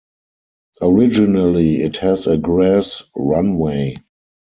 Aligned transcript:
Originally 0.81 1.83
it 1.83 1.97
had 1.97 2.17
a 2.25 2.35
grass 2.35 3.03
runway. 3.15 3.93